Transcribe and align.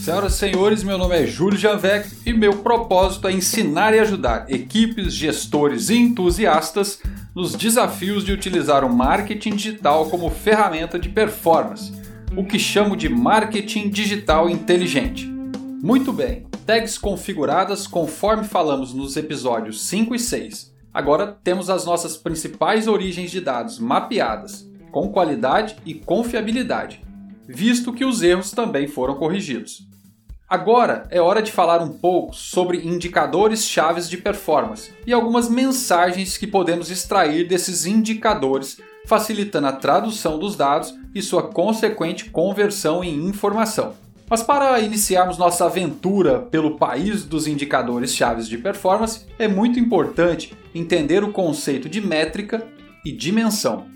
Senhoras 0.00 0.32
e 0.32 0.38
senhores, 0.38 0.82
meu 0.82 0.96
nome 0.96 1.14
é 1.14 1.26
Júlio 1.26 1.58
Janvec 1.58 2.08
e 2.24 2.32
meu 2.32 2.56
propósito 2.56 3.28
é 3.28 3.32
ensinar 3.32 3.92
e 3.92 3.98
ajudar 3.98 4.46
equipes, 4.48 5.12
gestores 5.12 5.90
e 5.90 5.96
entusiastas 5.98 7.02
nos 7.34 7.54
desafios 7.54 8.24
de 8.24 8.32
utilizar 8.32 8.82
o 8.82 8.88
marketing 8.88 9.50
digital 9.56 10.08
como 10.08 10.30
ferramenta 10.30 10.98
de 10.98 11.10
performance, 11.10 11.92
o 12.34 12.42
que 12.42 12.58
chamo 12.58 12.96
de 12.96 13.10
marketing 13.10 13.90
digital 13.90 14.48
inteligente. 14.48 15.26
Muito 15.82 16.14
bem, 16.14 16.46
tags 16.64 16.96
configuradas 16.96 17.86
conforme 17.86 18.44
falamos 18.44 18.94
nos 18.94 19.18
episódios 19.18 19.82
5 19.82 20.14
e 20.14 20.18
6. 20.18 20.74
Agora 20.94 21.38
temos 21.44 21.68
as 21.68 21.84
nossas 21.84 22.16
principais 22.16 22.88
origens 22.88 23.30
de 23.30 23.42
dados 23.42 23.78
mapeadas, 23.78 24.66
com 24.90 25.10
qualidade 25.10 25.76
e 25.84 25.92
confiabilidade, 25.92 27.02
visto 27.52 27.92
que 27.92 28.04
os 28.04 28.22
erros 28.22 28.52
também 28.52 28.86
foram 28.86 29.14
corrigidos. 29.14 29.88
Agora 30.48 31.06
é 31.10 31.20
hora 31.20 31.40
de 31.40 31.52
falar 31.52 31.80
um 31.80 31.90
pouco 31.90 32.34
sobre 32.34 32.78
indicadores 32.78 33.64
chaves 33.64 34.08
de 34.08 34.16
performance 34.16 34.90
e 35.06 35.12
algumas 35.12 35.48
mensagens 35.48 36.36
que 36.36 36.46
podemos 36.46 36.90
extrair 36.90 37.46
desses 37.46 37.86
indicadores, 37.86 38.80
facilitando 39.06 39.68
a 39.68 39.72
tradução 39.72 40.38
dos 40.38 40.56
dados 40.56 40.92
e 41.14 41.22
sua 41.22 41.44
consequente 41.44 42.30
conversão 42.30 43.04
em 43.04 43.28
informação. 43.28 43.94
Mas 44.28 44.42
para 44.42 44.78
iniciarmos 44.80 45.38
nossa 45.38 45.66
aventura 45.66 46.40
pelo 46.40 46.76
país 46.76 47.24
dos 47.24 47.46
indicadores 47.46 48.14
chaves 48.14 48.48
de 48.48 48.58
performance, 48.58 49.26
é 49.38 49.48
muito 49.48 49.78
importante 49.78 50.56
entender 50.74 51.22
o 51.24 51.32
conceito 51.32 51.88
de 51.88 52.00
métrica 52.00 52.66
e 53.04 53.10
dimensão. 53.12 53.86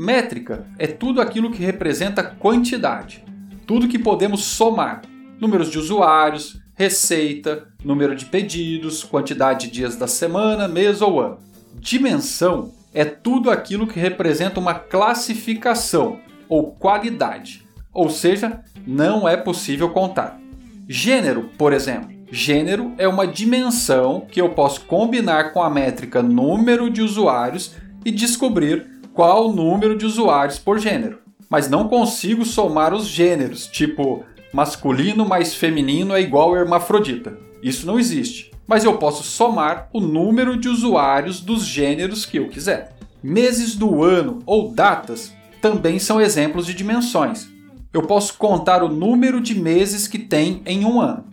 Métrica 0.00 0.66
é 0.78 0.86
tudo 0.86 1.20
aquilo 1.20 1.50
que 1.50 1.62
representa 1.62 2.22
quantidade, 2.24 3.22
tudo 3.66 3.86
que 3.86 3.98
podemos 3.98 4.44
somar 4.44 5.02
números 5.38 5.70
de 5.70 5.78
usuários, 5.78 6.58
receita, 6.74 7.68
número 7.84 8.16
de 8.16 8.24
pedidos, 8.24 9.04
quantidade 9.04 9.66
de 9.66 9.72
dias 9.74 9.96
da 9.96 10.06
semana, 10.06 10.66
mês 10.66 11.02
ou 11.02 11.20
ano. 11.20 11.38
Dimensão 11.74 12.72
é 12.94 13.04
tudo 13.04 13.50
aquilo 13.50 13.86
que 13.86 14.00
representa 14.00 14.58
uma 14.58 14.72
classificação 14.72 16.18
ou 16.48 16.72
qualidade, 16.72 17.62
ou 17.92 18.08
seja, 18.08 18.64
não 18.86 19.28
é 19.28 19.36
possível 19.36 19.90
contar. 19.90 20.40
Gênero, 20.88 21.50
por 21.58 21.74
exemplo. 21.74 22.08
Gênero 22.32 22.94
é 22.96 23.06
uma 23.06 23.26
dimensão 23.26 24.26
que 24.30 24.40
eu 24.40 24.48
posso 24.48 24.80
combinar 24.86 25.52
com 25.52 25.62
a 25.62 25.68
métrica 25.68 26.22
número 26.22 26.88
de 26.88 27.02
usuários 27.02 27.74
e 28.02 28.10
descobrir 28.10 28.99
qual 29.12 29.48
o 29.48 29.52
número 29.52 29.96
de 29.96 30.06
usuários 30.06 30.58
por 30.58 30.78
gênero. 30.78 31.18
Mas 31.48 31.68
não 31.68 31.88
consigo 31.88 32.44
somar 32.44 32.94
os 32.94 33.06
gêneros, 33.06 33.66
tipo 33.66 34.24
masculino 34.52 35.26
mais 35.26 35.54
feminino 35.54 36.14
é 36.14 36.20
igual 36.20 36.56
hermafrodita. 36.56 37.38
Isso 37.62 37.86
não 37.86 37.98
existe. 37.98 38.50
Mas 38.66 38.84
eu 38.84 38.96
posso 38.98 39.24
somar 39.24 39.88
o 39.92 40.00
número 40.00 40.56
de 40.56 40.68
usuários 40.68 41.40
dos 41.40 41.64
gêneros 41.64 42.24
que 42.24 42.38
eu 42.38 42.48
quiser. 42.48 42.94
Meses 43.22 43.74
do 43.74 44.02
ano 44.02 44.38
ou 44.46 44.70
datas 44.70 45.32
também 45.60 45.98
são 45.98 46.20
exemplos 46.20 46.66
de 46.66 46.74
dimensões. 46.74 47.48
Eu 47.92 48.02
posso 48.02 48.34
contar 48.38 48.82
o 48.82 48.88
número 48.88 49.40
de 49.40 49.58
meses 49.58 50.06
que 50.06 50.18
tem 50.18 50.62
em 50.64 50.84
um 50.84 51.00
ano, 51.00 51.24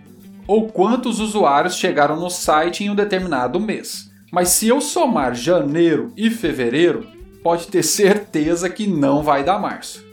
ou 0.48 0.68
quantos 0.68 1.20
usuários 1.20 1.76
chegaram 1.76 2.20
no 2.20 2.30
site 2.30 2.84
em 2.84 2.90
um 2.90 2.96
determinado 2.96 3.60
mês. 3.60 4.10
Mas 4.32 4.50
se 4.50 4.68
eu 4.68 4.82
somar 4.82 5.36
janeiro 5.36 6.12
e 6.18 6.30
fevereiro, 6.30 7.08
pode 7.44 7.68
ter 7.68 7.84
certeza 7.84 8.70
que 8.70 8.88
não 8.88 9.24
vai 9.24 9.44
dar 9.44 9.60
março. 9.60 10.06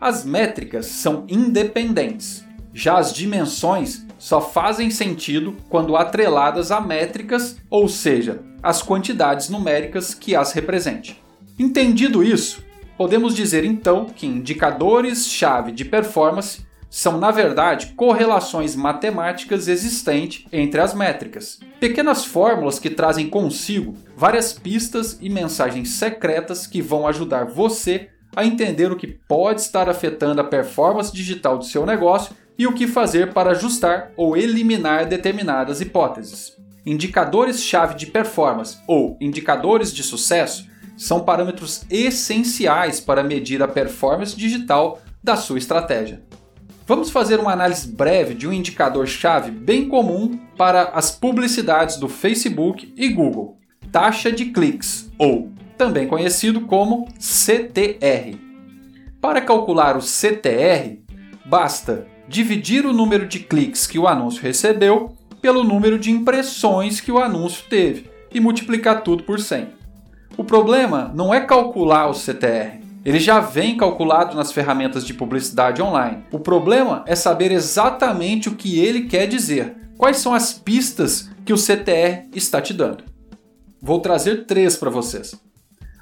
As 0.00 0.24
métricas 0.24 0.86
são 0.86 1.24
independentes. 1.28 2.44
Já 2.72 2.98
as 2.98 3.12
dimensões 3.12 4.06
só 4.18 4.40
fazem 4.40 4.90
sentido 4.90 5.56
quando 5.68 5.96
atreladas 5.96 6.70
a 6.70 6.80
métricas, 6.80 7.56
ou 7.70 7.88
seja, 7.88 8.42
as 8.62 8.82
quantidades 8.82 9.48
numéricas 9.48 10.14
que 10.14 10.34
as 10.34 10.52
represente. 10.52 11.22
Entendido 11.58 12.22
isso, 12.22 12.62
podemos 12.98 13.34
dizer 13.34 13.64
então 13.64 14.06
que 14.06 14.26
indicadores-chave 14.26 15.72
de 15.72 15.84
performance 15.84 16.66
são, 16.88 17.18
na 17.18 17.30
verdade, 17.30 17.94
correlações 17.96 18.74
matemáticas 18.76 19.68
existentes 19.68 20.46
entre 20.52 20.80
as 20.80 20.94
métricas. 20.94 21.58
Pequenas 21.80 22.24
fórmulas 22.24 22.78
que 22.78 22.90
trazem 22.90 23.28
consigo 23.28 23.94
várias 24.16 24.52
pistas 24.52 25.18
e 25.20 25.28
mensagens 25.28 25.90
secretas 25.90 26.66
que 26.66 26.80
vão 26.80 27.06
ajudar 27.06 27.44
você 27.46 28.08
a 28.34 28.44
entender 28.44 28.92
o 28.92 28.96
que 28.96 29.06
pode 29.06 29.60
estar 29.60 29.88
afetando 29.88 30.40
a 30.40 30.44
performance 30.44 31.12
digital 31.12 31.58
do 31.58 31.64
seu 31.64 31.86
negócio 31.86 32.34
e 32.58 32.66
o 32.66 32.72
que 32.72 32.86
fazer 32.86 33.32
para 33.32 33.50
ajustar 33.50 34.12
ou 34.16 34.36
eliminar 34.36 35.06
determinadas 35.06 35.80
hipóteses. 35.80 36.56
Indicadores-chave 36.84 37.96
de 37.96 38.06
performance 38.06 38.78
ou 38.86 39.16
indicadores 39.20 39.92
de 39.92 40.02
sucesso 40.02 40.66
são 40.96 41.20
parâmetros 41.20 41.84
essenciais 41.90 43.00
para 43.00 43.22
medir 43.22 43.62
a 43.62 43.68
performance 43.68 44.36
digital 44.36 45.00
da 45.22 45.36
sua 45.36 45.58
estratégia. 45.58 46.22
Vamos 46.86 47.10
fazer 47.10 47.40
uma 47.40 47.52
análise 47.52 47.88
breve 47.88 48.32
de 48.32 48.46
um 48.46 48.52
indicador-chave 48.52 49.50
bem 49.50 49.88
comum 49.88 50.38
para 50.56 50.90
as 50.90 51.10
publicidades 51.10 51.96
do 51.96 52.08
Facebook 52.08 52.94
e 52.96 53.08
Google: 53.08 53.58
taxa 53.90 54.30
de 54.30 54.46
cliques, 54.46 55.10
ou 55.18 55.50
também 55.76 56.06
conhecido 56.06 56.60
como 56.60 57.08
CTR. 57.18 58.38
Para 59.20 59.40
calcular 59.40 59.96
o 59.96 60.00
CTR, 60.00 61.00
basta 61.44 62.06
dividir 62.28 62.86
o 62.86 62.92
número 62.92 63.26
de 63.26 63.40
cliques 63.40 63.84
que 63.84 63.98
o 63.98 64.06
anúncio 64.06 64.40
recebeu 64.40 65.16
pelo 65.42 65.64
número 65.64 65.98
de 65.98 66.12
impressões 66.12 67.00
que 67.00 67.10
o 67.10 67.18
anúncio 67.18 67.64
teve 67.68 68.08
e 68.32 68.38
multiplicar 68.38 69.02
tudo 69.02 69.24
por 69.24 69.40
100. 69.40 69.70
O 70.36 70.44
problema 70.44 71.10
não 71.12 71.34
é 71.34 71.40
calcular 71.40 72.08
o 72.08 72.14
CTR, 72.14 72.85
ele 73.06 73.20
já 73.20 73.38
vem 73.38 73.76
calculado 73.76 74.36
nas 74.36 74.50
ferramentas 74.50 75.06
de 75.06 75.14
publicidade 75.14 75.80
online. 75.80 76.24
O 76.32 76.40
problema 76.40 77.04
é 77.06 77.14
saber 77.14 77.52
exatamente 77.52 78.48
o 78.48 78.56
que 78.56 78.80
ele 78.80 79.02
quer 79.02 79.28
dizer, 79.28 79.76
quais 79.96 80.16
são 80.16 80.34
as 80.34 80.52
pistas 80.52 81.30
que 81.44 81.52
o 81.52 81.56
CTR 81.56 82.26
está 82.34 82.60
te 82.60 82.74
dando. 82.74 83.04
Vou 83.80 84.00
trazer 84.00 84.44
três 84.44 84.76
para 84.76 84.90
vocês. 84.90 85.40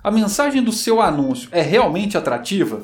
A 0.02 0.10
mensagem 0.10 0.62
do 0.62 0.72
seu 0.72 1.02
anúncio 1.02 1.50
é 1.52 1.60
realmente 1.60 2.16
atrativa? 2.16 2.80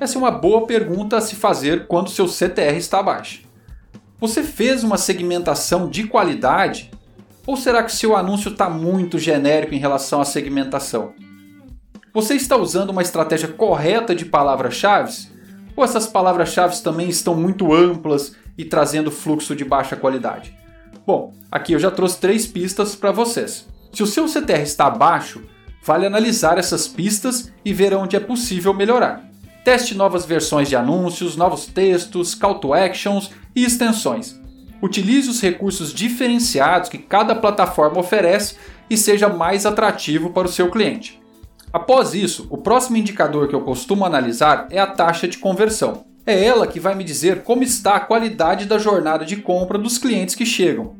Essa 0.00 0.16
é 0.16 0.18
uma 0.18 0.30
boa 0.30 0.66
pergunta 0.66 1.18
a 1.18 1.20
se 1.20 1.36
fazer 1.36 1.86
quando 1.86 2.08
seu 2.08 2.26
CTR 2.26 2.78
está 2.78 3.02
baixo. 3.02 3.42
Você 4.18 4.42
fez 4.42 4.82
uma 4.82 4.96
segmentação 4.96 5.90
de 5.90 6.04
qualidade? 6.04 6.90
Ou 7.46 7.54
será 7.54 7.82
que 7.82 7.92
seu 7.92 8.16
anúncio 8.16 8.50
está 8.50 8.70
muito 8.70 9.18
genérico 9.18 9.74
em 9.74 9.78
relação 9.78 10.22
à 10.22 10.24
segmentação? 10.24 11.12
Você 12.14 12.34
está 12.34 12.56
usando 12.56 12.90
uma 12.90 13.02
estratégia 13.02 13.48
correta 13.48 14.14
de 14.14 14.24
palavras-chave? 14.24 15.28
Ou 15.76 15.84
essas 15.84 16.06
palavras-chave 16.06 16.80
também 16.82 17.08
estão 17.08 17.34
muito 17.34 17.72
amplas 17.74 18.34
e 18.56 18.64
trazendo 18.64 19.10
fluxo 19.10 19.54
de 19.54 19.64
baixa 19.64 19.94
qualidade? 19.94 20.56
Bom, 21.06 21.34
aqui 21.52 21.74
eu 21.74 21.78
já 21.78 21.90
trouxe 21.90 22.18
três 22.18 22.46
pistas 22.46 22.94
para 22.94 23.12
vocês. 23.12 23.66
Se 23.92 24.02
o 24.02 24.06
seu 24.06 24.26
CTR 24.26 24.62
está 24.62 24.88
baixo, 24.88 25.42
vale 25.84 26.06
analisar 26.06 26.56
essas 26.56 26.88
pistas 26.88 27.52
e 27.62 27.74
ver 27.74 27.94
onde 27.94 28.16
é 28.16 28.20
possível 28.20 28.72
melhorar. 28.72 29.22
Teste 29.62 29.94
novas 29.94 30.24
versões 30.24 30.68
de 30.68 30.76
anúncios, 30.76 31.36
novos 31.36 31.66
textos, 31.66 32.34
call 32.34 32.58
to 32.58 32.72
actions 32.72 33.30
e 33.54 33.64
extensões. 33.64 34.40
Utilize 34.80 35.28
os 35.28 35.42
recursos 35.42 35.92
diferenciados 35.92 36.88
que 36.88 36.98
cada 36.98 37.34
plataforma 37.34 38.00
oferece 38.00 38.56
e 38.88 38.96
seja 38.96 39.28
mais 39.28 39.66
atrativo 39.66 40.30
para 40.30 40.48
o 40.48 40.50
seu 40.50 40.70
cliente. 40.70 41.20
Após 41.72 42.14
isso, 42.14 42.46
o 42.50 42.56
próximo 42.56 42.96
indicador 42.96 43.48
que 43.48 43.54
eu 43.54 43.60
costumo 43.60 44.04
analisar 44.04 44.66
é 44.70 44.78
a 44.78 44.86
taxa 44.86 45.28
de 45.28 45.38
conversão. 45.38 46.04
É 46.24 46.44
ela 46.44 46.66
que 46.66 46.80
vai 46.80 46.94
me 46.94 47.04
dizer 47.04 47.42
como 47.42 47.62
está 47.62 47.96
a 47.96 48.00
qualidade 48.00 48.66
da 48.66 48.78
jornada 48.78 49.24
de 49.24 49.36
compra 49.36 49.78
dos 49.78 49.98
clientes 49.98 50.34
que 50.34 50.44
chegam. 50.44 50.96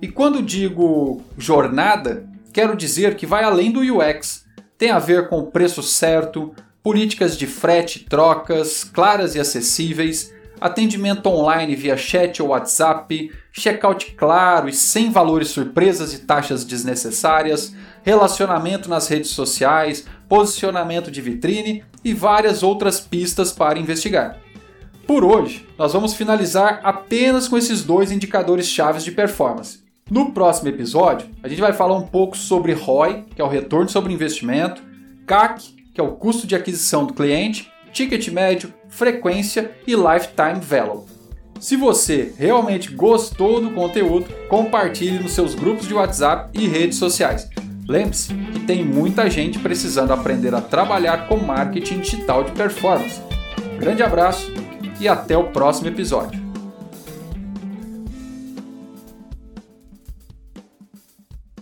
E 0.00 0.08
quando 0.08 0.42
digo 0.42 1.22
jornada, 1.38 2.28
quero 2.52 2.76
dizer 2.76 3.16
que 3.16 3.26
vai 3.26 3.44
além 3.44 3.70
do 3.70 3.80
UX. 3.80 4.44
Tem 4.76 4.90
a 4.90 4.98
ver 4.98 5.28
com 5.28 5.38
o 5.38 5.46
preço 5.46 5.82
certo, 5.82 6.54
políticas 6.82 7.36
de 7.36 7.46
frete, 7.46 8.04
trocas 8.04 8.84
claras 8.84 9.34
e 9.34 9.40
acessíveis, 9.40 10.32
atendimento 10.60 11.28
online 11.28 11.74
via 11.76 11.96
chat 11.96 12.42
ou 12.42 12.48
WhatsApp, 12.48 13.32
checkout 13.52 14.12
claro 14.12 14.68
e 14.68 14.72
sem 14.72 15.10
valores 15.10 15.48
surpresas 15.48 16.14
e 16.14 16.20
taxas 16.20 16.64
desnecessárias, 16.64 17.74
relacionamento 18.02 18.88
nas 18.88 19.08
redes 19.08 19.30
sociais, 19.30 20.06
posicionamento 20.28 21.10
de 21.10 21.20
vitrine 21.20 21.84
e 22.04 22.12
várias 22.12 22.62
outras 22.62 23.00
pistas 23.00 23.52
para 23.52 23.78
investigar. 23.78 24.38
Por 25.06 25.24
hoje, 25.24 25.66
nós 25.78 25.92
vamos 25.92 26.14
finalizar 26.14 26.80
apenas 26.82 27.46
com 27.46 27.56
esses 27.56 27.84
dois 27.84 28.10
indicadores 28.10 28.66
chaves 28.66 29.04
de 29.04 29.12
performance. 29.12 29.84
No 30.10 30.32
próximo 30.32 30.68
episódio, 30.68 31.28
a 31.42 31.48
gente 31.48 31.60
vai 31.60 31.72
falar 31.72 31.96
um 31.96 32.06
pouco 32.06 32.36
sobre 32.36 32.72
ROI, 32.72 33.24
que 33.34 33.40
é 33.40 33.44
o 33.44 33.48
retorno 33.48 33.88
sobre 33.88 34.12
investimento, 34.12 34.82
CAC, 35.26 35.74
que 35.92 36.00
é 36.00 36.04
o 36.04 36.12
custo 36.12 36.46
de 36.46 36.54
aquisição 36.54 37.06
do 37.06 37.14
cliente, 37.14 37.70
ticket 37.92 38.28
médio, 38.28 38.72
frequência 38.96 39.72
e 39.86 39.94
lifetime 39.94 40.58
value. 40.60 41.04
Se 41.60 41.76
você 41.76 42.32
realmente 42.36 42.90
gostou 42.92 43.60
do 43.60 43.70
conteúdo, 43.70 44.26
compartilhe 44.48 45.18
nos 45.18 45.32
seus 45.32 45.54
grupos 45.54 45.86
de 45.86 45.94
WhatsApp 45.94 46.50
e 46.58 46.66
redes 46.66 46.98
sociais. 46.98 47.48
Lembre-se 47.86 48.34
que 48.34 48.60
tem 48.60 48.84
muita 48.84 49.28
gente 49.30 49.58
precisando 49.58 50.12
aprender 50.12 50.54
a 50.54 50.60
trabalhar 50.60 51.28
com 51.28 51.36
marketing 51.36 52.00
digital 52.00 52.42
de 52.42 52.52
performance. 52.52 53.20
Grande 53.78 54.02
abraço 54.02 54.50
e 54.98 55.06
até 55.06 55.36
o 55.36 55.44
próximo 55.44 55.88
episódio. 55.88 56.45